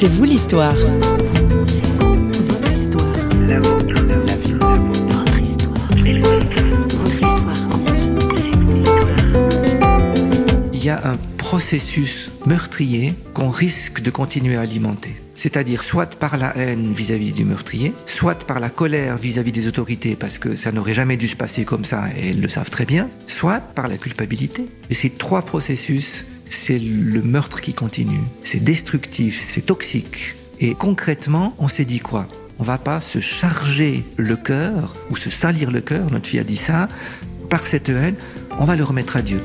C'est 0.00 0.06
vous 0.06 0.22
l'histoire. 0.22 0.76
Il 10.72 10.84
y 10.84 10.88
a 10.88 11.04
un 11.04 11.16
processus 11.36 12.30
meurtrier 12.46 13.14
qu'on 13.34 13.50
risque 13.50 14.00
de 14.00 14.10
continuer 14.10 14.54
à 14.54 14.60
alimenter. 14.60 15.16
C'est-à-dire 15.34 15.82
soit 15.82 16.14
par 16.14 16.36
la 16.36 16.56
haine 16.56 16.92
vis-à-vis 16.92 17.32
du 17.32 17.44
meurtrier, 17.44 17.92
soit 18.06 18.44
par 18.44 18.60
la 18.60 18.70
colère 18.70 19.16
vis-à-vis 19.16 19.50
des 19.50 19.66
autorités 19.66 20.14
parce 20.14 20.38
que 20.38 20.54
ça 20.54 20.70
n'aurait 20.70 20.94
jamais 20.94 21.16
dû 21.16 21.26
se 21.26 21.34
passer 21.34 21.64
comme 21.64 21.84
ça 21.84 22.04
et 22.16 22.30
elles 22.30 22.40
le 22.40 22.48
savent 22.48 22.70
très 22.70 22.84
bien, 22.84 23.08
soit 23.26 23.58
par 23.58 23.88
la 23.88 23.98
culpabilité. 23.98 24.66
Et 24.90 24.94
ces 24.94 25.10
trois 25.10 25.42
processus, 25.42 26.24
c'est 26.48 26.78
le 26.78 27.22
meurtre 27.22 27.60
qui 27.60 27.74
continue. 27.74 28.20
C'est 28.42 28.62
destructif, 28.62 29.40
c'est 29.40 29.62
toxique. 29.62 30.36
Et 30.60 30.74
concrètement, 30.74 31.54
on 31.58 31.68
s'est 31.68 31.84
dit 31.84 32.00
quoi? 32.00 32.26
On 32.58 32.64
va 32.64 32.78
pas 32.78 33.00
se 33.00 33.20
charger 33.20 34.04
le 34.16 34.36
cœur 34.36 34.96
ou 35.10 35.16
se 35.16 35.30
salir 35.30 35.70
le 35.70 35.80
cœur, 35.80 36.10
notre 36.10 36.26
fille 36.26 36.40
a 36.40 36.44
dit 36.44 36.56
ça, 36.56 36.88
par 37.48 37.66
cette 37.66 37.88
haine, 37.88 38.16
on 38.58 38.64
va 38.64 38.74
le 38.74 38.84
remettre 38.84 39.16
à 39.16 39.22
Dieu. 39.22 39.40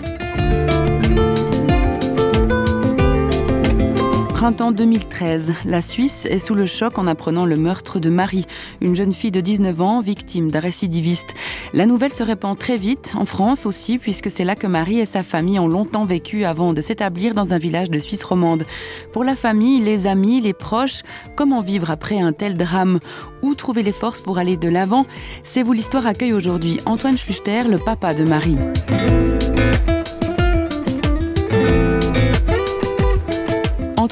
Printemps 4.43 4.73
2013, 4.73 5.53
la 5.63 5.79
Suisse 5.79 6.25
est 6.25 6.37
sous 6.37 6.53
le 6.53 6.65
choc 6.65 6.97
en 6.97 7.07
apprenant 7.07 7.45
le 7.45 7.55
meurtre 7.55 7.99
de 8.01 8.09
Marie, 8.09 8.45
une 8.81 8.93
jeune 8.93 9.13
fille 9.13 9.31
de 9.31 9.39
19 9.39 9.79
ans 9.79 10.01
victime 10.01 10.51
d'un 10.51 10.59
récidiviste. 10.59 11.33
La 11.71 11.85
nouvelle 11.85 12.11
se 12.11 12.23
répand 12.23 12.59
très 12.59 12.75
vite, 12.75 13.13
en 13.15 13.23
France 13.23 13.65
aussi, 13.65 13.97
puisque 13.97 14.29
c'est 14.29 14.43
là 14.43 14.57
que 14.57 14.67
Marie 14.67 14.99
et 14.99 15.05
sa 15.05 15.23
famille 15.23 15.59
ont 15.59 15.69
longtemps 15.69 16.03
vécu 16.03 16.43
avant 16.43 16.73
de 16.73 16.81
s'établir 16.81 17.35
dans 17.35 17.53
un 17.53 17.57
village 17.57 17.89
de 17.89 17.99
Suisse 17.99 18.25
romande. 18.25 18.65
Pour 19.13 19.23
la 19.23 19.37
famille, 19.37 19.79
les 19.79 20.07
amis, 20.07 20.41
les 20.41 20.51
proches, 20.51 21.03
comment 21.37 21.61
vivre 21.61 21.89
après 21.89 22.19
un 22.19 22.33
tel 22.33 22.57
drame? 22.57 22.99
Où 23.43 23.55
trouver 23.55 23.81
les 23.81 23.93
forces 23.93 24.19
pour 24.19 24.39
aller 24.39 24.57
de 24.57 24.67
l'avant? 24.67 25.05
C'est 25.45 25.63
vous 25.63 25.71
l'histoire 25.71 26.05
accueille 26.05 26.33
aujourd'hui 26.33 26.81
Antoine 26.85 27.17
Schluchter, 27.17 27.63
le 27.63 27.77
papa 27.77 28.13
de 28.13 28.25
Marie. 28.25 28.57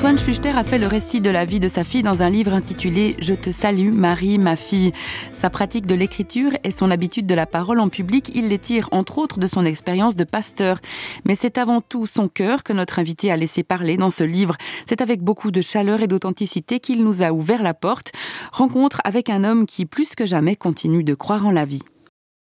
Antoine 0.02 0.18
Schuster 0.18 0.50
a 0.50 0.64
fait 0.64 0.80
le 0.80 0.88
récit 0.88 1.22
de 1.22 1.30
la 1.30 1.46
vie 1.46 1.60
de 1.60 1.68
sa 1.68 1.84
fille 1.84 2.02
dans 2.02 2.24
un 2.24 2.30
livre 2.32 2.54
intitulé 2.54 3.16
Je 3.20 3.36
te 3.36 3.52
salue, 3.52 3.94
Marie, 3.94 4.40
ma 4.40 4.56
fille. 4.56 4.94
Sa 5.32 5.52
pratique 5.52 5.86
de 5.86 5.94
l'écriture 5.94 6.54
et 6.64 6.72
son 6.72 6.90
habitude 6.90 7.28
de 7.28 7.36
la 7.36 7.46
parole 7.46 7.80
en 7.80 7.88
public, 7.88 8.32
il 8.34 8.48
les 8.48 8.58
tire 8.58 8.90
entre 8.94 9.20
autres 9.20 9.38
de 9.38 9.46
son 9.46 9.64
expérience 9.64 10.16
de 10.16 10.24
pasteur. 10.24 10.80
Mais 11.24 11.36
c'est 11.36 11.60
avant 11.60 11.82
tout 11.82 12.08
son 12.08 12.30
cœur 12.30 12.64
que 12.64 12.74
notre 12.74 12.98
invité 12.98 13.32
a 13.32 13.38
laissé 13.38 13.62
parler 13.62 13.96
dans 13.96 14.10
ce 14.10 14.24
livre. 14.24 14.56
C'est 14.90 15.02
avec 15.02 15.22
beaucoup 15.22 15.52
de 15.52 15.62
chaleur 15.62 16.02
et 16.02 16.08
d'authenticité 16.08 16.80
qu'il 16.80 17.04
nous 17.04 17.22
a 17.22 17.32
ouvert 17.32 17.62
la 17.62 17.76
porte. 17.76 18.12
Rencontre 18.52 19.02
avec 19.04 19.30
un 19.30 19.44
homme 19.44 19.68
qui, 19.68 19.86
plus 19.86 20.16
que 20.16 20.26
jamais, 20.26 20.56
continue 20.56 21.04
de 21.04 21.14
croire 21.14 21.46
en 21.46 21.52
la 21.52 21.66
vie. 21.66 21.84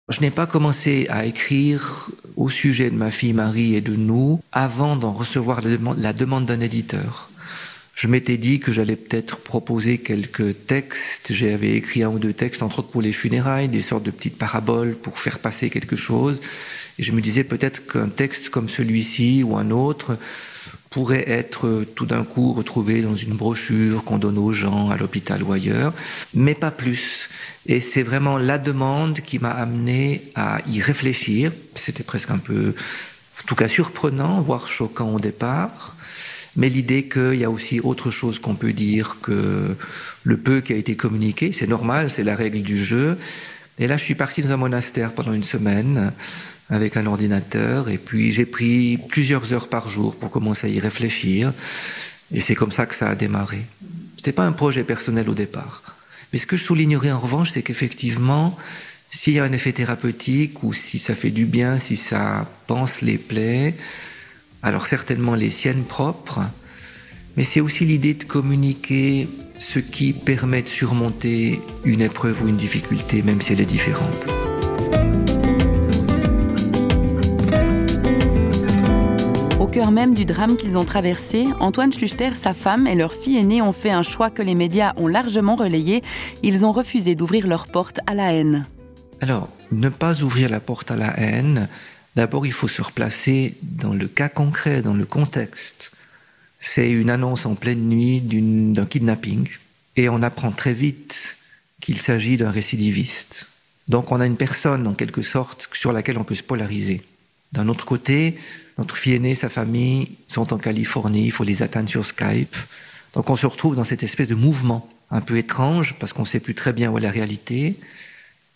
Je 0.08 0.22
n'ai 0.22 0.30
pas 0.30 0.46
commencé 0.46 1.06
à 1.10 1.26
écrire 1.26 2.10
au 2.36 2.48
sujet 2.48 2.90
de 2.90 2.96
ma 2.96 3.10
fille 3.10 3.34
Marie 3.34 3.74
et 3.74 3.82
de 3.82 3.94
nous 3.94 4.40
avant 4.50 4.96
d'en 4.96 5.12
recevoir 5.12 5.60
la 5.60 6.12
demande 6.14 6.46
d'un 6.46 6.60
éditeur. 6.60 7.29
Je 8.00 8.08
m'étais 8.08 8.38
dit 8.38 8.60
que 8.60 8.72
j'allais 8.72 8.96
peut-être 8.96 9.40
proposer 9.40 9.98
quelques 9.98 10.66
textes. 10.66 11.34
J'avais 11.34 11.72
écrit 11.72 12.02
un 12.02 12.08
ou 12.08 12.18
deux 12.18 12.32
textes, 12.32 12.62
entre 12.62 12.78
autres 12.78 12.88
pour 12.88 13.02
les 13.02 13.12
funérailles, 13.12 13.68
des 13.68 13.82
sortes 13.82 14.04
de 14.04 14.10
petites 14.10 14.38
paraboles 14.38 14.94
pour 14.94 15.18
faire 15.18 15.38
passer 15.38 15.68
quelque 15.68 15.96
chose. 15.96 16.40
Et 16.98 17.02
je 17.02 17.12
me 17.12 17.20
disais 17.20 17.44
peut-être 17.44 17.86
qu'un 17.86 18.08
texte 18.08 18.48
comme 18.48 18.70
celui-ci 18.70 19.42
ou 19.42 19.58
un 19.58 19.70
autre 19.70 20.16
pourrait 20.88 21.28
être 21.28 21.84
tout 21.94 22.06
d'un 22.06 22.24
coup 22.24 22.54
retrouvé 22.54 23.02
dans 23.02 23.16
une 23.16 23.34
brochure 23.34 24.02
qu'on 24.02 24.16
donne 24.16 24.38
aux 24.38 24.54
gens 24.54 24.88
à 24.88 24.96
l'hôpital 24.96 25.42
ou 25.42 25.52
ailleurs, 25.52 25.92
mais 26.32 26.54
pas 26.54 26.70
plus. 26.70 27.28
Et 27.66 27.80
c'est 27.80 28.02
vraiment 28.02 28.38
la 28.38 28.56
demande 28.56 29.20
qui 29.20 29.38
m'a 29.38 29.50
amené 29.50 30.22
à 30.34 30.62
y 30.66 30.80
réfléchir. 30.80 31.52
C'était 31.74 32.02
presque 32.02 32.30
un 32.30 32.38
peu, 32.38 32.74
en 33.42 33.46
tout 33.46 33.56
cas 33.56 33.68
surprenant, 33.68 34.40
voire 34.40 34.68
choquant 34.68 35.12
au 35.12 35.20
départ 35.20 35.96
mais 36.56 36.68
l'idée 36.68 37.04
qu'il 37.04 37.36
y 37.36 37.44
a 37.44 37.50
aussi 37.50 37.80
autre 37.80 38.10
chose 38.10 38.38
qu'on 38.38 38.54
peut 38.54 38.72
dire 38.72 39.18
que 39.22 39.76
le 40.24 40.36
peu 40.36 40.60
qui 40.60 40.72
a 40.72 40.76
été 40.76 40.96
communiqué, 40.96 41.52
c'est 41.52 41.66
normal, 41.66 42.10
c'est 42.10 42.24
la 42.24 42.36
règle 42.36 42.62
du 42.62 42.78
jeu. 42.78 43.18
Et 43.78 43.86
là, 43.86 43.96
je 43.96 44.04
suis 44.04 44.14
parti 44.14 44.42
dans 44.42 44.52
un 44.52 44.56
monastère 44.56 45.12
pendant 45.12 45.32
une 45.32 45.44
semaine 45.44 46.12
avec 46.68 46.96
un 46.96 47.06
ordinateur, 47.06 47.88
et 47.88 47.98
puis 47.98 48.30
j'ai 48.30 48.46
pris 48.46 48.98
plusieurs 49.08 49.52
heures 49.52 49.68
par 49.68 49.88
jour 49.88 50.14
pour 50.14 50.30
commencer 50.30 50.68
à 50.68 50.70
y 50.70 50.78
réfléchir, 50.78 51.52
et 52.32 52.40
c'est 52.40 52.54
comme 52.54 52.72
ça 52.72 52.86
que 52.86 52.94
ça 52.94 53.08
a 53.08 53.14
démarré. 53.14 53.62
Ce 54.12 54.18
n'était 54.18 54.32
pas 54.32 54.46
un 54.46 54.52
projet 54.52 54.84
personnel 54.84 55.28
au 55.28 55.34
départ. 55.34 55.82
Mais 56.32 56.38
ce 56.38 56.46
que 56.46 56.56
je 56.56 56.62
soulignerai 56.62 57.10
en 57.10 57.18
revanche, 57.18 57.50
c'est 57.50 57.62
qu'effectivement, 57.62 58.56
s'il 59.08 59.32
y 59.32 59.40
a 59.40 59.44
un 59.44 59.52
effet 59.52 59.72
thérapeutique, 59.72 60.62
ou 60.62 60.72
si 60.72 60.98
ça 60.98 61.16
fait 61.16 61.30
du 61.30 61.44
bien, 61.44 61.78
si 61.80 61.96
ça 61.96 62.48
pense 62.68 63.02
les 63.02 63.18
plaies, 63.18 63.74
alors 64.62 64.86
certainement 64.86 65.34
les 65.34 65.50
siennes 65.50 65.84
propres, 65.84 66.40
mais 67.36 67.44
c'est 67.44 67.60
aussi 67.60 67.84
l'idée 67.84 68.14
de 68.14 68.24
communiquer 68.24 69.28
ce 69.58 69.78
qui 69.78 70.12
permet 70.12 70.62
de 70.62 70.68
surmonter 70.68 71.60
une 71.84 72.00
épreuve 72.00 72.42
ou 72.42 72.48
une 72.48 72.56
difficulté, 72.56 73.22
même 73.22 73.40
si 73.40 73.52
elle 73.52 73.60
est 73.60 73.64
différente. 73.64 74.28
Au 79.58 79.66
cœur 79.66 79.92
même 79.92 80.14
du 80.14 80.24
drame 80.24 80.56
qu'ils 80.56 80.76
ont 80.76 80.84
traversé, 80.84 81.46
Antoine 81.60 81.92
Schluchter, 81.92 82.34
sa 82.34 82.54
femme 82.54 82.86
et 82.86 82.94
leur 82.94 83.12
fille 83.12 83.36
aînée 83.36 83.62
ont 83.62 83.72
fait 83.72 83.90
un 83.90 84.02
choix 84.02 84.30
que 84.30 84.42
les 84.42 84.54
médias 84.54 84.94
ont 84.96 85.06
largement 85.06 85.54
relayé. 85.54 86.02
Ils 86.42 86.66
ont 86.66 86.72
refusé 86.72 87.14
d'ouvrir 87.14 87.46
leur 87.46 87.68
porte 87.68 88.00
à 88.06 88.14
la 88.14 88.32
haine. 88.32 88.66
Alors, 89.20 89.48
ne 89.70 89.88
pas 89.88 90.22
ouvrir 90.22 90.48
la 90.48 90.58
porte 90.58 90.90
à 90.90 90.96
la 90.96 91.18
haine, 91.20 91.68
D'abord, 92.20 92.44
il 92.44 92.52
faut 92.52 92.68
se 92.68 92.82
replacer 92.82 93.54
dans 93.62 93.94
le 93.94 94.06
cas 94.06 94.28
concret, 94.28 94.82
dans 94.82 94.92
le 94.92 95.06
contexte. 95.06 95.92
C'est 96.58 96.90
une 96.90 97.08
annonce 97.08 97.46
en 97.46 97.54
pleine 97.54 97.88
nuit 97.88 98.20
d'un 98.20 98.84
kidnapping 98.84 99.48
et 99.96 100.10
on 100.10 100.22
apprend 100.22 100.52
très 100.52 100.74
vite 100.74 101.38
qu'il 101.80 101.98
s'agit 101.98 102.36
d'un 102.36 102.50
récidiviste. 102.50 103.48
Donc 103.88 104.12
on 104.12 104.20
a 104.20 104.26
une 104.26 104.36
personne, 104.36 104.86
en 104.86 104.92
quelque 104.92 105.22
sorte, 105.22 105.70
sur 105.72 105.94
laquelle 105.94 106.18
on 106.18 106.24
peut 106.24 106.34
se 106.34 106.42
polariser. 106.42 107.00
D'un 107.52 107.68
autre 107.68 107.86
côté, 107.86 108.36
notre 108.76 108.98
fille 108.98 109.14
aînée, 109.14 109.34
sa 109.34 109.48
famille 109.48 110.10
sont 110.26 110.52
en 110.52 110.58
Californie, 110.58 111.24
il 111.24 111.32
faut 111.32 111.44
les 111.44 111.62
atteindre 111.62 111.88
sur 111.88 112.04
Skype. 112.04 112.54
Donc 113.14 113.30
on 113.30 113.36
se 113.36 113.46
retrouve 113.46 113.76
dans 113.76 113.84
cette 113.84 114.02
espèce 114.02 114.28
de 114.28 114.34
mouvement 114.34 114.92
un 115.10 115.22
peu 115.22 115.38
étrange 115.38 115.96
parce 115.98 116.12
qu'on 116.12 116.24
ne 116.24 116.28
sait 116.28 116.40
plus 116.40 116.54
très 116.54 116.74
bien 116.74 116.90
où 116.90 116.98
est 116.98 117.00
la 117.00 117.10
réalité. 117.10 117.76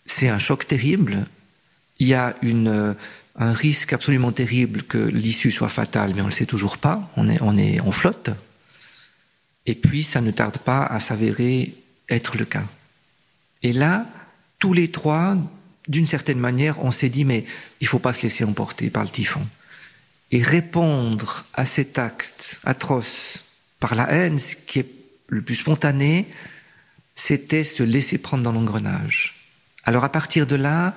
C'est 0.05 0.29
un 0.29 0.37
choc 0.37 0.67
terrible. 0.67 1.25
Il 1.97 2.05
y 2.05 2.13
a 2.13 2.35
une 2.43 2.95
un 3.37 3.53
risque 3.53 3.93
absolument 3.93 4.31
terrible 4.31 4.83
que 4.83 4.97
l'issue 4.97 5.51
soit 5.51 5.69
fatale, 5.69 6.13
mais 6.15 6.21
on 6.21 6.25
ne 6.25 6.29
le 6.29 6.35
sait 6.35 6.45
toujours 6.45 6.77
pas, 6.77 7.11
on, 7.17 7.29
est, 7.29 7.41
on, 7.41 7.57
est, 7.57 7.81
on 7.81 7.91
flotte. 7.91 8.29
Et 9.65 9.75
puis, 9.75 10.03
ça 10.03 10.21
ne 10.21 10.31
tarde 10.31 10.57
pas 10.59 10.83
à 10.85 10.99
s'avérer 10.99 11.73
être 12.09 12.37
le 12.37 12.45
cas. 12.45 12.63
Et 13.63 13.73
là, 13.73 14.05
tous 14.59 14.73
les 14.73 14.89
trois, 14.89 15.37
d'une 15.87 16.05
certaine 16.05 16.39
manière, 16.39 16.83
on 16.83 16.91
s'est 16.91 17.09
dit, 17.09 17.25
mais 17.25 17.45
il 17.81 17.85
ne 17.85 17.89
faut 17.89 17.99
pas 17.99 18.13
se 18.13 18.23
laisser 18.23 18.43
emporter 18.43 18.89
par 18.89 19.03
le 19.03 19.09
typhon. 19.09 19.45
Et 20.31 20.41
répondre 20.41 21.45
à 21.53 21.65
cet 21.65 21.99
acte 21.99 22.59
atroce 22.63 23.45
par 23.79 23.95
la 23.95 24.09
haine, 24.11 24.39
ce 24.39 24.55
qui 24.55 24.79
est 24.79 24.89
le 25.27 25.41
plus 25.41 25.55
spontané, 25.55 26.27
c'était 27.15 27.63
se 27.63 27.83
laisser 27.83 28.17
prendre 28.17 28.43
dans 28.43 28.51
l'engrenage. 28.51 29.35
Alors 29.83 30.03
à 30.03 30.09
partir 30.09 30.47
de 30.47 30.55
là, 30.55 30.93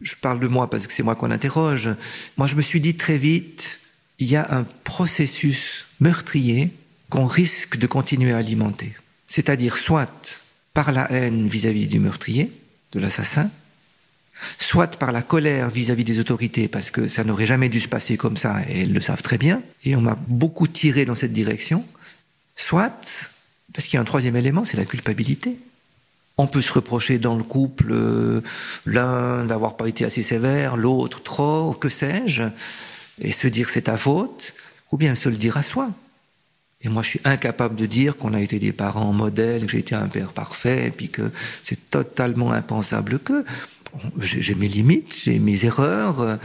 je 0.00 0.14
parle 0.16 0.40
de 0.40 0.46
moi 0.46 0.70
parce 0.70 0.86
que 0.86 0.92
c'est 0.92 1.02
moi 1.02 1.16
qu'on 1.16 1.30
interroge, 1.30 1.90
moi 2.36 2.46
je 2.46 2.54
me 2.54 2.62
suis 2.62 2.80
dit 2.80 2.94
très 2.94 3.18
vite, 3.18 3.80
il 4.18 4.28
y 4.28 4.36
a 4.36 4.46
un 4.50 4.64
processus 4.84 5.86
meurtrier 6.00 6.70
qu'on 7.10 7.26
risque 7.26 7.76
de 7.76 7.86
continuer 7.86 8.32
à 8.32 8.38
alimenter. 8.38 8.94
C'est-à-dire 9.26 9.76
soit 9.76 10.42
par 10.74 10.92
la 10.92 11.10
haine 11.10 11.48
vis-à-vis 11.48 11.86
du 11.86 11.98
meurtrier, 11.98 12.50
de 12.92 13.00
l'assassin, 13.00 13.50
soit 14.58 14.98
par 14.98 15.12
la 15.12 15.22
colère 15.22 15.70
vis-à-vis 15.70 16.04
des 16.04 16.20
autorités, 16.20 16.68
parce 16.68 16.90
que 16.90 17.08
ça 17.08 17.24
n'aurait 17.24 17.46
jamais 17.46 17.68
dû 17.68 17.80
se 17.80 17.88
passer 17.88 18.16
comme 18.16 18.36
ça, 18.36 18.60
et 18.68 18.82
elles 18.82 18.92
le 18.92 19.00
savent 19.00 19.22
très 19.22 19.38
bien, 19.38 19.62
et 19.84 19.96
on 19.96 20.00
m'a 20.00 20.18
beaucoup 20.28 20.66
tiré 20.66 21.04
dans 21.04 21.14
cette 21.14 21.32
direction, 21.32 21.84
soit 22.54 23.32
parce 23.72 23.86
qu'il 23.86 23.94
y 23.94 23.98
a 23.98 24.00
un 24.00 24.04
troisième 24.04 24.36
élément, 24.36 24.64
c'est 24.64 24.76
la 24.76 24.84
culpabilité. 24.84 25.56
On 26.38 26.46
peut 26.46 26.60
se 26.60 26.72
reprocher 26.72 27.18
dans 27.18 27.36
le 27.36 27.42
couple 27.42 27.88
euh, 27.90 28.42
l'un 28.84 29.44
d'avoir 29.44 29.76
pas 29.76 29.88
été 29.88 30.04
assez 30.04 30.22
sévère, 30.22 30.76
l'autre 30.76 31.22
trop, 31.22 31.72
que 31.72 31.88
sais-je, 31.88 32.42
et 33.18 33.32
se 33.32 33.48
dire 33.48 33.70
c'est 33.70 33.82
ta 33.82 33.96
faute, 33.96 34.54
ou 34.92 34.98
bien 34.98 35.14
se 35.14 35.28
le 35.28 35.36
dire 35.36 35.56
à 35.56 35.62
soi. 35.62 35.88
Et 36.82 36.88
moi, 36.88 37.02
je 37.02 37.08
suis 37.08 37.20
incapable 37.24 37.74
de 37.74 37.86
dire 37.86 38.18
qu'on 38.18 38.34
a 38.34 38.40
été 38.40 38.58
des 38.58 38.72
parents 38.72 39.14
modèles, 39.14 39.64
que 39.64 39.72
j'ai 39.72 39.78
été 39.78 39.94
un 39.94 40.08
père 40.08 40.32
parfait, 40.32 40.88
et 40.88 40.90
puis 40.90 41.08
que 41.08 41.30
c'est 41.62 41.90
totalement 41.90 42.52
impensable 42.52 43.18
que. 43.18 43.44
J'ai 44.20 44.54
mes 44.54 44.68
limites, 44.68 45.16
j'ai 45.24 45.38
mes 45.38 45.64
erreurs. 45.64 46.38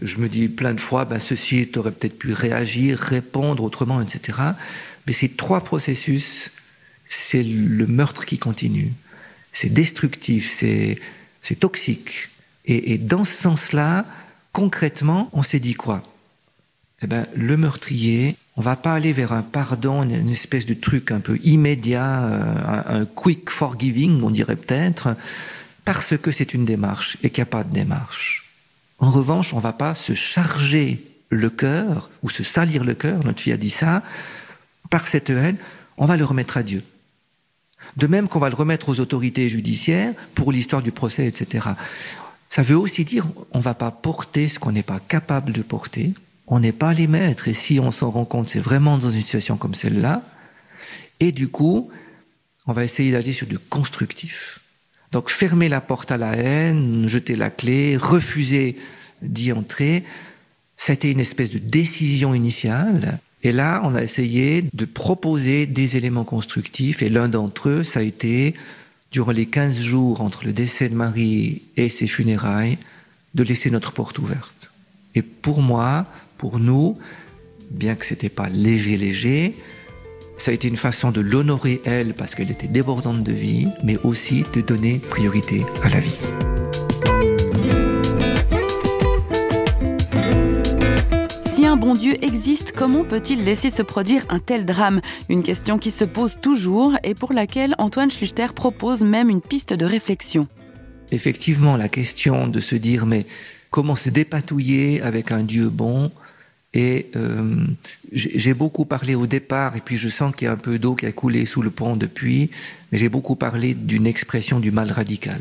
Je 0.00 0.18
me 0.18 0.28
dis 0.28 0.46
plein 0.46 0.72
de 0.72 0.80
fois, 0.80 1.04
ben 1.04 1.18
ceci, 1.18 1.68
tu 1.68 1.80
peut-être 1.80 2.16
pu 2.16 2.32
réagir, 2.32 2.96
répondre 2.96 3.64
autrement, 3.64 4.00
etc. 4.00 4.38
Mais 5.08 5.12
ces 5.12 5.30
trois 5.30 5.62
processus 5.62 6.52
c'est 7.12 7.42
le 7.42 7.86
meurtre 7.86 8.24
qui 8.24 8.38
continue. 8.38 8.92
C'est 9.52 9.72
destructif, 9.72 10.50
c'est 10.50 11.60
toxique. 11.60 12.30
Et, 12.64 12.92
et, 12.92 12.98
dans 12.98 13.24
ce 13.24 13.34
sens-là, 13.34 14.06
concrètement, 14.52 15.28
on 15.32 15.42
s'est 15.42 15.58
dit 15.58 15.74
quoi? 15.74 16.02
Eh 17.02 17.06
ben, 17.08 17.26
le 17.34 17.56
meurtrier, 17.56 18.36
on 18.56 18.60
va 18.60 18.76
pas 18.76 18.94
aller 18.94 19.12
vers 19.12 19.32
un 19.32 19.42
pardon, 19.42 20.02
une 20.02 20.28
espèce 20.28 20.66
de 20.66 20.74
truc 20.74 21.10
un 21.10 21.20
peu 21.20 21.38
immédiat, 21.42 22.24
euh, 22.24 23.00
un, 23.00 23.04
quick 23.06 23.50
forgiving, 23.50 24.22
on 24.22 24.30
dirait 24.30 24.56
peut-être, 24.56 25.16
parce 25.84 26.16
que 26.16 26.30
c'est 26.30 26.54
une 26.54 26.64
démarche 26.64 27.18
et 27.22 27.30
qu'il 27.30 27.42
n'y 27.42 27.48
a 27.48 27.50
pas 27.50 27.64
de 27.64 27.72
démarche. 27.72 28.50
En 28.98 29.10
revanche, 29.10 29.52
on 29.52 29.58
va 29.58 29.72
pas 29.72 29.94
se 29.94 30.14
charger 30.14 31.04
le 31.28 31.50
cœur 31.50 32.10
ou 32.22 32.28
se 32.28 32.44
salir 32.44 32.84
le 32.84 32.94
cœur, 32.94 33.24
notre 33.24 33.40
fille 33.40 33.52
a 33.52 33.56
dit 33.56 33.70
ça, 33.70 34.02
par 34.90 35.06
cette 35.06 35.30
haine, 35.30 35.56
on 35.96 36.06
va 36.06 36.16
le 36.16 36.24
remettre 36.24 36.56
à 36.56 36.62
Dieu. 36.62 36.84
De 37.96 38.06
même 38.06 38.28
qu'on 38.28 38.38
va 38.38 38.48
le 38.48 38.54
remettre 38.54 38.88
aux 38.88 39.00
autorités 39.00 39.48
judiciaires 39.48 40.12
pour 40.34 40.52
l'histoire 40.52 40.82
du 40.82 40.92
procès, 40.92 41.26
etc. 41.26 41.68
Ça 42.48 42.62
veut 42.62 42.76
aussi 42.76 43.04
dire 43.04 43.26
on 43.52 43.58
ne 43.58 43.62
va 43.62 43.74
pas 43.74 43.90
porter 43.90 44.48
ce 44.48 44.58
qu'on 44.58 44.72
n'est 44.72 44.82
pas 44.82 45.00
capable 45.00 45.52
de 45.52 45.62
porter, 45.62 46.12
on 46.46 46.60
n'est 46.60 46.72
pas 46.72 46.92
les 46.92 47.06
maîtres. 47.06 47.48
Et 47.48 47.54
si 47.54 47.80
on 47.80 47.90
s'en 47.90 48.10
rend 48.10 48.24
compte, 48.24 48.50
c'est 48.50 48.60
vraiment 48.60 48.98
dans 48.98 49.10
une 49.10 49.20
situation 49.20 49.56
comme 49.56 49.74
celle-là. 49.74 50.22
Et 51.20 51.32
du 51.32 51.48
coup, 51.48 51.90
on 52.66 52.72
va 52.72 52.84
essayer 52.84 53.12
d'aller 53.12 53.32
sur 53.32 53.46
du 53.46 53.58
constructif. 53.58 54.60
Donc 55.12 55.30
fermer 55.30 55.68
la 55.68 55.80
porte 55.80 56.10
à 56.10 56.16
la 56.16 56.36
haine, 56.36 57.08
jeter 57.08 57.36
la 57.36 57.50
clé, 57.50 57.96
refuser 57.96 58.76
d'y 59.20 59.52
entrer, 59.52 60.04
c'était 60.76 61.12
une 61.12 61.20
espèce 61.20 61.50
de 61.50 61.58
décision 61.58 62.34
initiale. 62.34 63.20
Et 63.42 63.52
là, 63.52 63.80
on 63.84 63.94
a 63.94 64.02
essayé 64.02 64.64
de 64.72 64.84
proposer 64.84 65.66
des 65.66 65.96
éléments 65.96 66.24
constructifs. 66.24 67.02
Et 67.02 67.08
l'un 67.08 67.28
d'entre 67.28 67.68
eux, 67.68 67.82
ça 67.82 68.00
a 68.00 68.02
été, 68.02 68.54
durant 69.10 69.32
les 69.32 69.46
15 69.46 69.80
jours 69.80 70.20
entre 70.20 70.44
le 70.44 70.52
décès 70.52 70.88
de 70.88 70.94
Marie 70.94 71.62
et 71.76 71.88
ses 71.88 72.06
funérailles, 72.06 72.78
de 73.34 73.42
laisser 73.42 73.70
notre 73.70 73.92
porte 73.92 74.18
ouverte. 74.18 74.72
Et 75.14 75.22
pour 75.22 75.62
moi, 75.62 76.06
pour 76.38 76.58
nous, 76.58 76.98
bien 77.70 77.94
que 77.94 78.06
c'était 78.06 78.28
pas 78.28 78.48
léger, 78.48 78.96
léger, 78.96 79.54
ça 80.36 80.50
a 80.50 80.54
été 80.54 80.68
une 80.68 80.76
façon 80.76 81.10
de 81.10 81.20
l'honorer 81.20 81.80
elle 81.84 82.14
parce 82.14 82.34
qu'elle 82.34 82.50
était 82.50 82.66
débordante 82.66 83.22
de 83.22 83.32
vie, 83.32 83.68
mais 83.84 83.96
aussi 84.04 84.44
de 84.54 84.60
donner 84.60 84.98
priorité 84.98 85.62
à 85.82 85.88
la 85.88 86.00
vie. 86.00 86.51
Dieu 91.94 92.14
existe, 92.22 92.72
comment 92.72 93.04
peut-il 93.04 93.44
laisser 93.44 93.70
se 93.70 93.82
produire 93.82 94.24
un 94.28 94.38
tel 94.38 94.64
drame? 94.64 95.00
Une 95.28 95.42
question 95.42 95.78
qui 95.78 95.90
se 95.90 96.04
pose 96.04 96.38
toujours 96.40 96.96
et 97.04 97.14
pour 97.14 97.32
laquelle 97.32 97.74
Antoine 97.78 98.10
Schluchter 98.10 98.48
propose 98.54 99.02
même 99.02 99.28
une 99.28 99.40
piste 99.40 99.72
de 99.72 99.84
réflexion. 99.84 100.46
Effectivement, 101.10 101.76
la 101.76 101.88
question 101.88 102.48
de 102.48 102.60
se 102.60 102.74
dire 102.74 103.06
mais 103.06 103.26
comment 103.70 103.96
se 103.96 104.10
dépatouiller 104.10 105.02
avec 105.02 105.32
un 105.32 105.42
Dieu 105.42 105.68
bon? 105.68 106.10
Et 106.74 107.10
euh, 107.16 107.66
j'ai 108.12 108.54
beaucoup 108.54 108.86
parlé 108.86 109.14
au 109.14 109.26
départ, 109.26 109.76
et 109.76 109.80
puis 109.80 109.98
je 109.98 110.08
sens 110.08 110.34
qu'il 110.34 110.46
y 110.46 110.48
a 110.48 110.52
un 110.52 110.56
peu 110.56 110.78
d'eau 110.78 110.94
qui 110.94 111.04
a 111.04 111.12
coulé 111.12 111.44
sous 111.44 111.60
le 111.60 111.68
pont 111.68 111.96
depuis, 111.96 112.50
mais 112.90 112.96
j'ai 112.96 113.10
beaucoup 113.10 113.36
parlé 113.36 113.74
d'une 113.74 114.06
expression 114.06 114.58
du 114.58 114.70
mal 114.70 114.90
radical. 114.90 115.40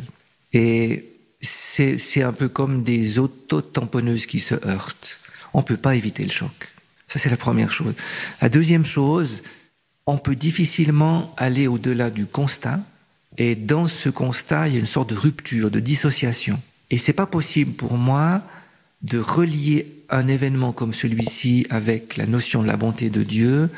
Et 0.52 1.06
c'est 1.40 2.22
un 2.22 2.34
peu 2.34 2.50
comme 2.50 2.84
des 2.84 3.18
autotamponneuses 3.18 4.26
qui 4.26 4.42
se 4.42 4.56
heurtent. 4.68 5.21
On 5.54 5.60
ne 5.60 5.64
peut 5.64 5.78
pas 5.78 5.96
éviter 5.96 6.24
le 6.24 6.32
choc. 6.32 6.70
Ça, 7.08 7.20
c'est 7.20 7.30
la 7.30 7.38
première 7.38 7.72
chose. 7.72 7.94
La 8.42 8.50
deuxième 8.50 8.86
chose, 8.86 9.44
on 10.08 10.18
peut 10.18 10.36
difficilement 10.36 11.34
aller 11.38 11.68
au-delà 11.68 12.10
du 12.10 12.26
constat, 12.26 12.80
et 13.38 13.56
dans 13.56 13.88
ce 13.88 14.10
constat, 14.10 14.68
il 14.68 14.74
y 14.74 14.78
a 14.78 14.80
une 14.80 14.86
sorte 14.86 15.10
de 15.10 15.16
rupture, 15.16 15.72
de 15.72 15.80
dissociation. 15.80 16.62
Et 16.90 16.98
c'est 16.98 17.14
pas 17.14 17.26
possible 17.26 17.74
pour 17.74 17.94
moi 17.94 18.44
de 19.02 19.20
relier 19.20 19.88
un 20.10 20.28
événement 20.28 20.74
comme 20.74 20.94
celui-ci 20.94 21.66
avec 21.70 22.18
la 22.18 22.28
notion 22.28 22.62
de 22.62 22.68
la 22.68 22.78
bonté 22.78 23.10
de 23.10 23.24
Dieu 23.24 23.70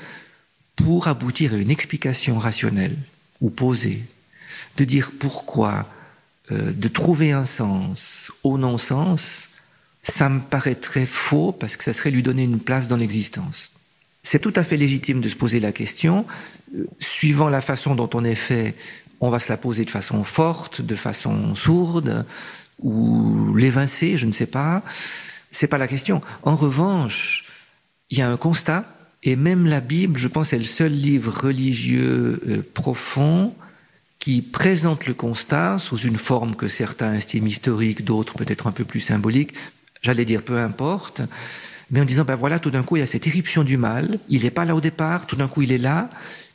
pour 0.75 1.07
aboutir 1.07 1.53
à 1.53 1.57
une 1.57 1.69
explication 1.69 2.39
rationnelle 2.39 2.97
ou 3.39 3.49
posée, 3.49 4.03
de 4.77 4.85
dire 4.85 5.11
pourquoi, 5.19 5.87
euh, 6.51 6.71
de 6.71 6.87
trouver 6.87 7.31
un 7.31 7.45
sens 7.45 8.31
au 8.43 8.57
non-sens, 8.57 9.49
ça 10.03 10.27
me 10.29 10.41
paraîtrait 10.41 11.05
faux 11.05 11.53
parce 11.53 11.77
que 11.77 11.83
ça 11.83 11.94
serait 11.94 12.11
lui 12.11 12.21
donner 12.21 12.44
une 12.44 12.59
place 12.59 12.88
dans 12.88 12.97
l'existence. 12.97 13.75
C'est 14.21 14.39
tout 14.39 14.53
à 14.55 14.63
fait 14.63 14.77
légitime 14.77 15.21
de 15.21 15.29
se 15.29 15.35
poser 15.35 15.59
la 15.59 15.71
question. 15.71 16.25
Euh, 16.75 16.85
suivant 17.00 17.50
la 17.50 17.61
façon 17.61 17.95
dont 17.95 18.09
on 18.13 18.23
est 18.23 18.35
fait, 18.35 18.75
on 19.21 19.29
va 19.29 19.39
se 19.39 19.50
la 19.50 19.57
poser 19.57 19.85
de 19.85 19.89
façon 19.89 20.23
forte, 20.23 20.81
de 20.81 20.95
façon 20.95 21.55
sourde, 21.55 22.25
ou 22.81 23.55
l'évincer, 23.55 24.17
je 24.17 24.25
ne 24.25 24.33
sais 24.33 24.45
pas. 24.45 24.83
C'est 25.51 25.67
pas 25.67 25.77
la 25.77 25.88
question. 25.88 26.21
En 26.44 26.56
revanche, 26.56 27.45
il 28.09 28.17
y 28.17 28.21
a 28.21 28.29
un 28.29 28.38
constat, 28.38 28.85
et 29.23 29.35
même 29.38 29.65
la 29.65 29.79
Bible, 29.79 30.17
je 30.17 30.27
pense, 30.27 30.51
est 30.51 30.59
le 30.59 30.65
seul 30.65 30.91
livre 30.91 31.31
religieux 31.45 32.41
euh, 32.47 32.61
profond 32.73 33.56
qui 34.19 34.41
présente 34.41 35.06
le 35.06 35.13
constat 35.13 35.79
sous 35.79 35.97
une 35.97 36.17
forme 36.17 36.56
que 36.56 36.67
certains 36.67 37.13
estiment 37.13 37.47
historique, 37.47 38.06
d'autres 38.06 38.35
peut-être 38.35 38.67
un 38.67 38.71
peu 38.71 38.85
plus 38.85 39.01
symbolique. 39.01 39.53
J'allais 40.03 40.25
dire 40.25 40.44
peu 40.44 40.59
importe, 40.59 41.21
mais 41.89 42.01
en 42.01 42.05
disant 42.05 42.25
ben 42.25 42.35
voilà, 42.35 42.59
tout 42.59 42.71
d'un 42.71 42.83
coup 42.83 42.97
il 42.97 43.00
y 43.00 43.03
a 43.03 43.07
cette 43.07 43.25
éruption 43.25 43.63
du 43.63 43.77
mal. 43.77 44.19
Il 44.29 44.44
n'est 44.44 44.51
pas 44.51 44.65
là 44.65 44.75
au 44.75 44.81
départ, 44.81 45.25
tout 45.25 45.35
d'un 45.35 45.47
coup 45.47 45.63
il 45.63 45.71
est 45.71 45.77
là. 45.77 46.09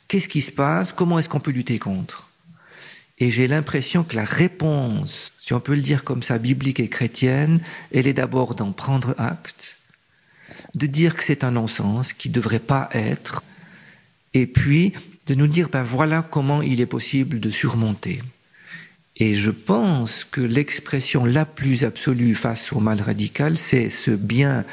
Qu'est-ce 0.07 0.29
qui 0.29 0.41
se 0.41 0.51
passe? 0.51 0.93
Comment 0.93 1.19
est-ce 1.19 1.29
qu'on 1.29 1.39
peut 1.39 1.51
lutter 1.51 1.77
contre? 1.79 2.29
Et 3.17 3.29
j'ai 3.29 3.47
l'impression 3.47 4.03
que 4.03 4.15
la 4.15 4.23
réponse 4.23 5.33
si 5.49 5.53
on 5.55 5.59
peut 5.59 5.73
le 5.73 5.81
dire 5.81 6.03
comme 6.03 6.21
ça, 6.21 6.37
biblique 6.37 6.79
et 6.79 6.89
chrétienne, 6.89 7.59
elle 7.91 8.05
est 8.05 8.13
d'abord 8.13 8.53
d'en 8.53 8.71
prendre 8.71 9.15
acte, 9.17 9.79
de 10.75 10.85
dire 10.85 11.17
que 11.17 11.23
c'est 11.23 11.43
un 11.43 11.49
non-sens, 11.49 12.13
qui 12.13 12.29
ne 12.29 12.35
devrait 12.35 12.59
pas 12.59 12.87
être, 12.93 13.41
et 14.35 14.45
puis 14.45 14.93
de 15.25 15.33
nous 15.33 15.47
dire, 15.47 15.69
ben 15.69 15.81
voilà 15.81 16.21
comment 16.21 16.61
il 16.61 16.81
est 16.81 16.85
possible 16.85 17.39
de 17.39 17.49
surmonter. 17.49 18.21
Et 19.19 19.35
je 19.35 19.51
pense 19.51 20.23
que 20.23 20.39
l'expression 20.39 21.25
la 21.25 21.45
plus 21.45 21.83
absolue 21.83 22.35
face 22.35 22.71
au 22.71 22.79
mal 22.79 23.01
radical, 23.01 23.57
c'est 23.57 23.89
ce 23.89 24.11
bien 24.11 24.63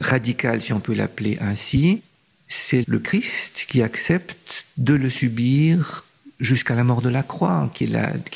radical, 0.00 0.60
si 0.60 0.74
on 0.74 0.80
peut 0.80 0.92
l'appeler 0.92 1.38
ainsi, 1.40 2.02
c'est 2.46 2.86
le 2.86 2.98
Christ 2.98 3.64
qui 3.66 3.82
accepte 3.82 4.66
de 4.76 4.94
le 4.94 5.08
subir 5.08 6.04
jusqu'à 6.38 6.74
la 6.74 6.84
mort 6.84 7.00
de 7.00 7.08
la 7.08 7.22
croix, 7.22 7.70
qui, 7.72 7.84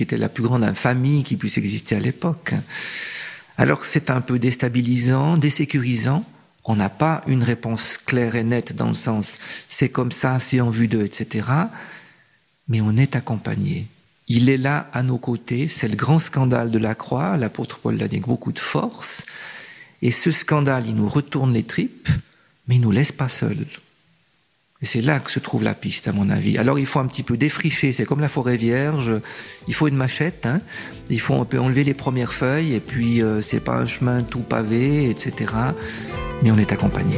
était 0.00 0.16
la 0.16 0.30
plus 0.30 0.42
grande 0.42 0.64
infamie 0.64 1.24
qui 1.24 1.36
puisse 1.36 1.58
exister 1.58 1.96
à 1.96 2.00
l'époque. 2.00 2.54
Alors 3.58 3.84
c'est 3.84 4.10
un 4.10 4.22
peu 4.22 4.38
déstabilisant, 4.38 5.36
désécurisant. 5.36 6.24
On 6.64 6.76
n'a 6.76 6.88
pas 6.88 7.22
une 7.26 7.42
réponse 7.42 7.98
claire 7.98 8.36
et 8.36 8.44
nette 8.44 8.74
dans 8.74 8.88
le 8.88 8.94
sens 8.94 9.38
c'est 9.68 9.88
comme 9.88 10.12
ça, 10.12 10.38
c'est 10.40 10.60
en 10.60 10.70
vue 10.70 10.88
d'eux, 10.88 11.04
etc. 11.04 11.48
Mais 12.68 12.80
on 12.80 12.96
est 12.96 13.16
accompagné. 13.16 13.86
Il 14.28 14.50
est 14.50 14.58
là 14.58 14.88
à 14.92 15.02
nos 15.02 15.18
côtés. 15.18 15.68
C'est 15.68 15.88
le 15.88 15.96
grand 15.96 16.18
scandale 16.18 16.70
de 16.70 16.78
la 16.78 16.94
croix. 16.94 17.36
L'apôtre 17.36 17.78
Paul 17.78 17.96
l'a 17.96 18.08
dit 18.08 18.16
avec 18.16 18.26
beaucoup 18.26 18.52
de 18.52 18.58
force. 18.58 19.26
Et 20.02 20.10
ce 20.10 20.30
scandale, 20.30 20.84
il 20.86 20.94
nous 20.94 21.08
retourne 21.08 21.52
les 21.52 21.64
tripes, 21.64 22.08
mais 22.66 22.76
il 22.76 22.80
nous 22.80 22.90
laisse 22.90 23.12
pas 23.12 23.28
seuls. 23.28 23.66
Et 24.80 24.86
c'est 24.86 25.00
là 25.00 25.18
que 25.18 25.30
se 25.30 25.40
trouve 25.40 25.64
la 25.64 25.74
piste, 25.74 26.06
à 26.06 26.12
mon 26.12 26.30
avis. 26.30 26.56
Alors 26.56 26.78
il 26.78 26.86
faut 26.86 27.00
un 27.00 27.06
petit 27.06 27.24
peu 27.24 27.36
défricher, 27.36 27.92
c'est 27.92 28.04
comme 28.04 28.20
la 28.20 28.28
forêt 28.28 28.56
vierge, 28.56 29.12
il 29.66 29.74
faut 29.74 29.88
une 29.88 29.96
machette, 29.96 30.46
hein. 30.46 30.60
il 31.10 31.20
faut 31.20 31.34
un 31.34 31.44
peu 31.44 31.58
enlever 31.58 31.82
les 31.82 31.94
premières 31.94 32.32
feuilles, 32.32 32.74
et 32.74 32.80
puis 32.80 33.20
euh, 33.20 33.40
c'est 33.40 33.60
pas 33.60 33.74
un 33.74 33.86
chemin 33.86 34.22
tout 34.22 34.42
pavé, 34.42 35.10
etc. 35.10 35.52
Mais 36.42 36.52
on 36.52 36.58
est 36.58 36.70
accompagné. 36.70 37.16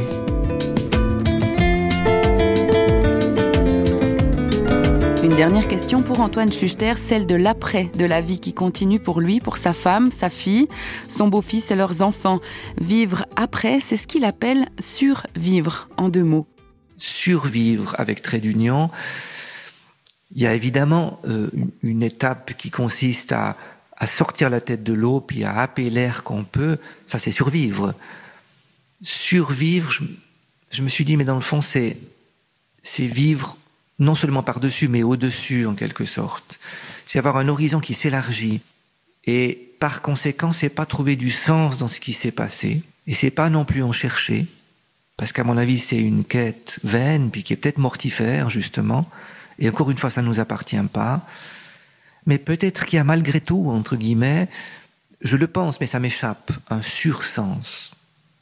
Une 5.23 5.35
dernière 5.35 5.67
question 5.67 6.01
pour 6.01 6.19
Antoine 6.19 6.51
Schuster, 6.51 6.93
celle 6.97 7.27
de 7.27 7.35
l'après, 7.35 7.91
de 7.95 8.05
la 8.05 8.21
vie 8.21 8.39
qui 8.39 8.53
continue 8.53 8.99
pour 8.99 9.21
lui, 9.21 9.39
pour 9.39 9.57
sa 9.57 9.73
femme, 9.73 10.11
sa 10.11 10.29
fille, 10.29 10.67
son 11.07 11.27
beau-fils 11.27 11.71
et 11.71 11.75
leurs 11.75 12.01
enfants. 12.01 12.41
Vivre 12.79 13.25
après, 13.35 13.79
c'est 13.79 13.97
ce 13.97 14.07
qu'il 14.07 14.25
appelle 14.25 14.67
survivre, 14.79 15.89
en 15.97 16.09
deux 16.09 16.23
mots 16.23 16.47
survivre 17.01 17.95
avec 17.97 18.21
trait 18.21 18.39
d'union. 18.39 18.89
Il 20.33 20.41
y 20.41 20.47
a 20.47 20.53
évidemment 20.53 21.19
euh, 21.25 21.49
une 21.81 22.03
étape 22.03 22.53
qui 22.57 22.69
consiste 22.69 23.33
à, 23.33 23.57
sortir 24.05 24.49
la 24.49 24.61
tête 24.61 24.83
de 24.83 24.93
l'eau 24.93 25.19
puis 25.19 25.43
à 25.43 25.59
happer 25.59 25.91
l'air 25.91 26.23
qu'on 26.23 26.43
peut. 26.43 26.79
Ça, 27.05 27.19
c'est 27.19 27.31
survivre. 27.31 27.93
Survivre, 29.03 29.91
je, 30.71 30.81
me 30.81 30.89
suis 30.89 31.05
dit, 31.05 31.17
mais 31.17 31.25
dans 31.25 31.35
le 31.35 31.41
fond, 31.41 31.61
c'est 31.61 31.97
vivre 32.97 33.57
non 34.01 34.15
seulement 34.15 34.43
par-dessus, 34.43 34.87
mais 34.87 35.03
au-dessus 35.03 35.65
en 35.65 35.75
quelque 35.75 36.05
sorte. 36.05 36.59
C'est 37.05 37.19
avoir 37.19 37.37
un 37.37 37.47
horizon 37.47 37.79
qui 37.79 37.93
s'élargit. 37.93 38.61
Et 39.25 39.75
par 39.79 40.01
conséquent, 40.01 40.51
c'est 40.51 40.69
pas 40.69 40.87
trouver 40.87 41.15
du 41.15 41.29
sens 41.29 41.77
dans 41.77 41.87
ce 41.87 41.99
qui 41.99 42.11
s'est 42.11 42.31
passé, 42.31 42.81
et 43.07 43.13
c'est 43.13 43.31
pas 43.31 43.49
non 43.49 43.63
plus 43.63 43.83
en 43.83 43.91
chercher, 43.91 44.47
parce 45.17 45.31
qu'à 45.31 45.43
mon 45.43 45.55
avis, 45.55 45.77
c'est 45.77 45.99
une 45.99 46.23
quête 46.23 46.79
vaine, 46.83 47.29
puis 47.29 47.43
qui 47.43 47.53
est 47.53 47.55
peut-être 47.55 47.77
mortifère, 47.77 48.49
justement, 48.49 49.09
Et 49.59 49.69
encore 49.69 49.91
une 49.91 49.97
fois, 49.97 50.09
ça 50.09 50.23
ne 50.23 50.27
nous 50.27 50.39
appartient 50.39 50.87
pas. 50.91 51.27
Mais 52.25 52.39
peut-être 52.39 52.85
qu'il 52.85 52.97
y 52.97 52.99
a 52.99 53.03
malgré 53.03 53.39
tout, 53.39 53.69
entre 53.69 53.95
guillemets, 53.95 54.49
je 55.21 55.37
le 55.37 55.45
pense, 55.45 55.79
mais 55.79 55.85
ça 55.85 55.99
m'échappe, 55.99 56.51
un 56.71 56.81
sursens, 56.81 57.91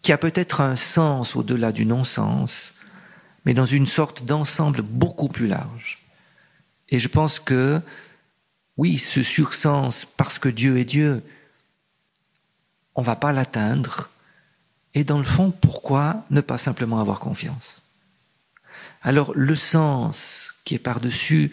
qui 0.02 0.14
a 0.14 0.18
peut-être 0.18 0.62
un 0.62 0.78
sens 0.78 1.36
au-delà 1.36 1.74
du 1.74 1.86
non-sens, 1.86 2.76
mais 3.46 3.54
dans 3.54 3.66
une 3.66 3.88
sorte 3.88 4.26
d'ensemble 4.26 4.82
beaucoup 4.82 5.28
plus 5.28 5.48
large. 5.48 6.00
Et 6.90 7.00
je 7.00 7.08
pense 7.08 7.40
que, 7.40 7.82
oui, 8.78 8.98
ce 8.98 9.24
sursens, 9.24 10.06
parce 10.06 10.40
que 10.40 10.50
Dieu 10.50 10.78
est 10.78 10.86
Dieu, 10.86 11.24
on 12.96 13.02
ne 13.02 13.06
va 13.06 13.16
pas 13.16 13.32
l'atteindre. 13.32 14.10
Et 14.94 15.04
dans 15.04 15.18
le 15.18 15.24
fond, 15.24 15.52
pourquoi 15.52 16.26
ne 16.32 16.42
pas 16.42 16.58
simplement 16.58 17.00
avoir 17.00 17.20
confiance? 17.20 17.84
Alors 19.02 19.32
le 19.36 19.56
sens 19.56 20.54
qui 20.66 20.76
est 20.76 20.80
par-dessus, 20.80 21.52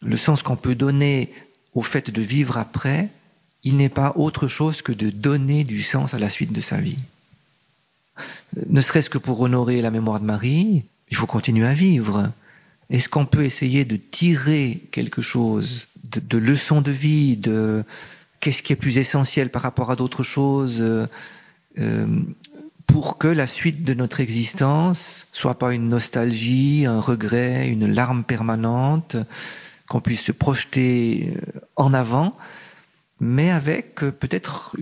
le 0.00 0.16
sens 0.16 0.42
qu'on 0.42 0.56
peut 0.56 0.74
donner 0.74 1.32
au 1.74 1.82
fait 1.82 2.10
de 2.10 2.22
vivre 2.22 2.58
après, 2.58 3.08
il 3.62 3.76
n'est 3.76 3.88
pas 3.88 4.12
autre 4.16 4.48
chose 4.48 4.82
que 4.82 4.92
de 4.92 5.10
donner 5.10 5.62
du 5.64 5.82
sens 5.82 6.14
à 6.14 6.18
la 6.18 6.30
suite 6.30 6.52
de 6.52 6.60
sa 6.60 6.78
vie. 6.78 6.98
Ne 8.68 8.80
serait-ce 8.80 9.10
que 9.10 9.18
pour 9.18 9.40
honorer 9.40 9.80
la 9.80 9.90
mémoire 9.90 10.18
de 10.18 10.24
Marie, 10.24 10.84
il 11.12 11.16
faut 11.16 11.26
continuer 11.26 11.66
à 11.66 11.74
vivre. 11.74 12.32
Est-ce 12.90 13.08
qu'on 13.08 13.26
peut 13.26 13.44
essayer 13.44 13.84
de 13.84 13.96
tirer 13.96 14.80
quelque 14.90 15.22
chose 15.22 15.88
de, 16.10 16.20
de 16.20 16.38
leçons 16.38 16.80
de 16.80 16.90
vie, 16.90 17.36
de 17.36 17.84
qu'est-ce 18.40 18.62
qui 18.62 18.72
est 18.72 18.76
plus 18.76 18.96
essentiel 18.96 19.50
par 19.50 19.62
rapport 19.62 19.90
à 19.90 19.96
d'autres 19.96 20.22
choses, 20.24 20.82
euh, 21.78 22.06
pour 22.86 23.18
que 23.18 23.28
la 23.28 23.46
suite 23.46 23.84
de 23.84 23.94
notre 23.94 24.20
existence 24.20 25.28
soit 25.32 25.58
pas 25.58 25.74
une 25.74 25.88
nostalgie, 25.90 26.86
un 26.86 27.00
regret, 27.00 27.68
une 27.68 27.86
larme 27.86 28.24
permanente, 28.24 29.16
qu'on 29.88 30.00
puisse 30.00 30.24
se 30.24 30.32
projeter 30.32 31.34
euh, 31.36 31.60
en 31.76 31.92
avant, 31.92 32.34
mais 33.20 33.50
avec 33.50 34.02
euh, 34.02 34.10
peut-être 34.10 34.76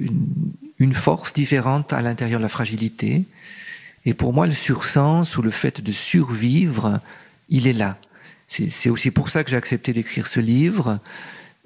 une, 0.78 0.94
force 0.94 1.34
différente 1.34 1.92
à 1.92 2.00
l'intérieur 2.00 2.40
de 2.40 2.44
la 2.44 2.48
fragilité. 2.48 3.24
Et 4.04 4.14
pour 4.14 4.32
moi, 4.32 4.46
le 4.46 4.54
sursens 4.54 5.36
ou 5.36 5.42
le 5.42 5.50
fait 5.50 5.80
de 5.82 5.92
survivre, 5.92 7.00
il 7.48 7.66
est 7.66 7.72
là. 7.72 7.98
C'est 8.48 8.90
aussi 8.90 9.12
pour 9.12 9.30
ça 9.30 9.44
que 9.44 9.50
j'ai 9.50 9.56
accepté 9.56 9.92
d'écrire 9.92 10.26
ce 10.26 10.40
livre, 10.40 10.98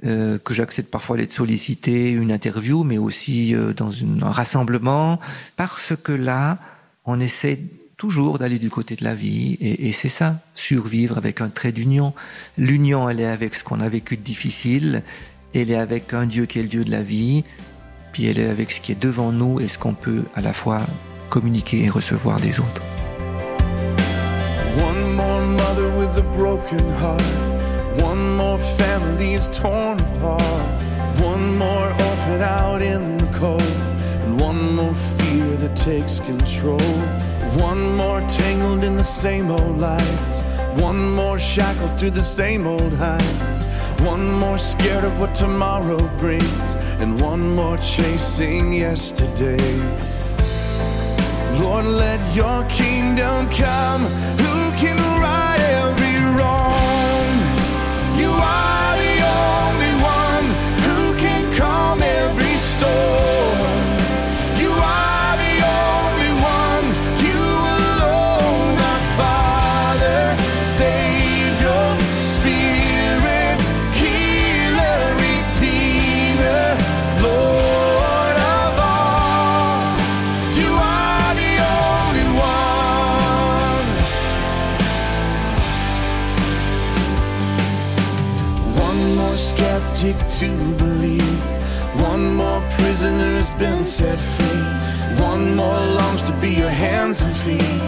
euh, 0.05 0.39
que 0.39 0.53
j'accepte 0.53 0.91
parfois 0.91 1.17
d'être 1.17 1.33
sollicité, 1.33 2.11
une 2.11 2.31
interview, 2.31 2.85
mais 2.85 2.99
aussi 2.99 3.55
euh, 3.55 3.73
dans 3.73 3.91
un 4.23 4.31
rassemblement, 4.31 5.19
parce 5.57 5.95
que 6.03 6.13
là, 6.13 6.59
on 7.07 7.21
essaie 7.21 7.59
toujours 7.97 8.39
d'aller 8.39 8.59
du 8.59 8.69
côté 8.69 8.97
de 8.97 9.05
la 9.05 9.15
vie, 9.15 9.57
et, 9.61 9.89
et 9.89 9.93
c'est 9.93 10.11
ça, 10.11 10.41
survivre 10.55 11.17
avec 11.17 11.41
un 11.41 11.49
trait 11.49 11.73
d'union. 11.73 12.13
L'union, 12.59 13.09
elle 13.09 13.21
est 13.21 13.27
avec 13.27 13.55
ce 13.55 13.65
qu'on 13.65 13.81
a 13.81 13.89
vécu 13.89 14.19
de 14.19 14.23
difficile, 14.23 15.03
elle 15.55 15.71
est 15.71 15.77
avec 15.77 16.13
un 16.13 16.27
Dieu 16.27 16.45
qui 16.45 16.59
est 16.59 16.63
le 16.63 16.69
Dieu 16.69 16.85
de 16.85 16.91
la 16.91 17.03
vie, 17.03 17.45
puis 18.13 18.27
elle 18.27 18.39
est 18.39 18.49
avec 18.49 18.73
ce 18.73 18.81
qui 18.81 18.93
est 18.93 19.01
devant 19.01 19.33
nous 19.33 19.59
et 19.59 19.69
ce 19.69 19.79
qu'on 19.79 19.95
peut 19.95 20.25
à 20.35 20.43
la 20.43 20.53
fois 20.53 20.83
communiquer 21.31 21.85
et 21.85 21.91
recevoir 21.91 22.41
des 22.41 22.59
autres. 22.61 22.83
One 24.77 25.15
more 25.15 25.43
mother 25.43 25.89
with 25.99 26.17
a 26.19 26.25
broken 26.37 26.91
heart. 27.01 27.23
One 28.01 28.37
more 28.37 28.59
family 28.59 29.35
is 29.35 29.49
torn 29.49 30.01
apart. 30.01 30.83
One 31.21 31.57
more 31.59 31.89
orphan 31.89 32.43
out 32.43 32.83
in 32.83 33.17
the 33.19 33.27
cold. 33.39 33.63
And 34.25 34.41
one 34.41 34.75
more 34.75 34.95
fear 34.95 35.47
that 35.63 35.77
takes 35.77 36.21
control. 36.21 36.91
One 37.59 37.95
more 37.97 38.21
tangled 38.23 38.83
in 38.83 38.97
the 38.97 39.05
same 39.05 39.51
old 39.51 39.79
lies. 39.79 40.41
One 40.81 41.15
more 41.15 41.39
shackled 41.39 41.99
to 41.99 42.11
the 42.11 42.23
same 42.23 42.67
old 42.67 42.93
highs. 42.95 43.65
One 44.01 44.33
more 44.33 44.59
scared 44.59 45.05
of 45.05 45.21
what 45.21 45.35
tomorrow 45.35 45.99
brings, 46.19 46.75
and 46.99 47.21
one 47.21 47.55
more 47.55 47.79
chasing 47.79 48.73
yesterday. 48.73 49.57
Lord, 51.61 51.87
let 51.87 52.21
your 52.35 52.65
kingdom 52.69 53.49
come. 53.51 54.54
To 90.13 90.75
believe. 90.77 91.41
One 91.99 92.35
more 92.35 92.61
prisoner 92.77 93.39
has 93.39 93.55
been 93.55 93.83
set 93.83 94.19
free. 94.19 95.25
One 95.25 95.57
more 95.57 95.81
longs 95.99 96.21
to 96.23 96.33
be 96.43 96.51
your 96.51 96.69
hands 96.69 97.23
and 97.23 97.35
feet. 97.35 97.81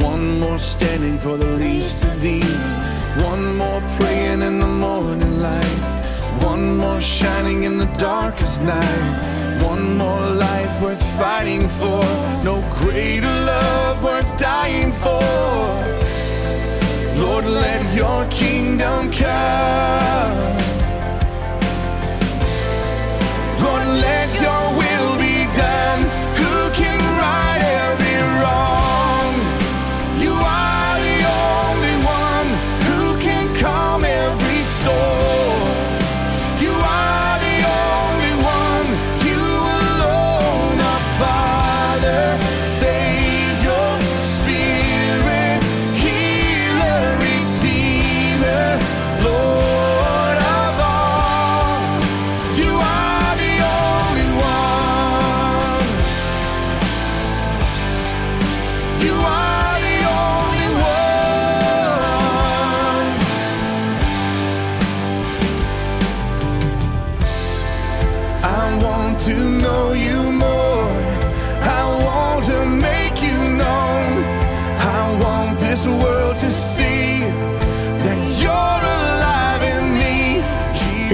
One 0.00 0.38
more 0.38 0.58
standing 0.58 1.18
for 1.18 1.36
the 1.36 1.50
least 1.64 2.04
of 2.04 2.20
these. 2.20 2.74
One 3.20 3.56
more 3.56 3.80
praying 3.98 4.42
in 4.42 4.60
the 4.60 4.68
morning 4.68 5.40
light. 5.40 5.78
One 6.40 6.76
more 6.76 7.00
shining 7.00 7.64
in 7.64 7.78
the 7.78 7.90
darkest 7.98 8.62
night. 8.62 9.60
One 9.60 9.96
more 9.96 10.26
life 10.30 10.80
worth 10.80 11.02
fighting 11.18 11.68
for. 11.68 12.04
No 12.44 12.62
greater 12.78 13.34
love 13.52 14.04
worth 14.04 14.38
dying 14.38 14.92
for. 14.92 15.26
Lord, 17.20 17.44
let 17.44 17.82
your 17.96 18.24
kingdom 18.30 19.10
come. 19.10 20.65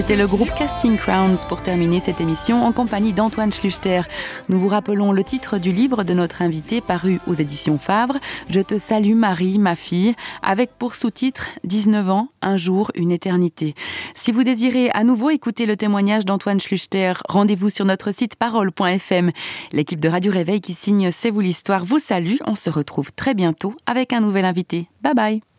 C'était 0.02 0.16
le 0.16 0.26
groupe 0.26 0.52
Casting 0.58 0.96
Crowns 0.96 1.36
pour 1.48 1.62
terminer 1.62 2.00
cette 2.00 2.20
émission 2.20 2.64
en 2.64 2.72
compagnie 2.72 3.12
d'Antoine 3.12 3.52
Schluchter. 3.52 4.02
Nous 4.48 4.58
vous 4.58 4.66
rappelons 4.66 5.12
le 5.12 5.22
titre 5.22 5.58
du 5.58 5.70
livre 5.70 6.02
de 6.02 6.12
notre 6.12 6.42
invité 6.42 6.80
paru 6.80 7.20
aux 7.28 7.34
éditions 7.34 7.78
Favre, 7.78 8.16
Je 8.50 8.60
te 8.60 8.78
salue 8.78 9.14
Marie, 9.14 9.60
ma 9.60 9.76
fille, 9.76 10.16
avec 10.42 10.72
pour 10.76 10.96
sous-titre 10.96 11.46
19 11.62 12.10
ans, 12.10 12.28
un 12.42 12.56
jour, 12.56 12.90
une 12.96 13.12
éternité. 13.12 13.76
Si 14.16 14.32
vous 14.32 14.42
désirez 14.42 14.90
à 14.90 15.04
nouveau 15.04 15.30
écouter 15.30 15.66
le 15.66 15.76
témoignage 15.76 16.24
d'Antoine 16.24 16.58
Schluchter, 16.58 17.12
rendez-vous 17.28 17.70
sur 17.70 17.84
notre 17.84 18.12
site 18.12 18.34
parole.fm. 18.34 19.30
L'équipe 19.70 20.00
de 20.00 20.08
Radio 20.08 20.32
Réveil 20.32 20.60
qui 20.60 20.74
signe 20.74 21.12
C'est 21.12 21.30
vous 21.30 21.40
l'histoire 21.42 21.84
vous 21.84 22.00
salue. 22.00 22.38
On 22.44 22.56
se 22.56 22.70
retrouve 22.70 23.12
très 23.12 23.34
bientôt 23.34 23.72
avec 23.86 24.12
un 24.12 24.20
nouvel 24.20 24.46
invité. 24.46 24.88
Bye 25.00 25.14
bye. 25.14 25.51